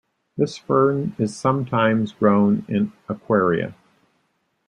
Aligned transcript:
This 0.35 0.57
fern 0.57 1.15
is 1.19 1.37
sometimes 1.37 2.11
grown 2.11 2.65
in 2.67 2.91
aquaria. 3.07 3.75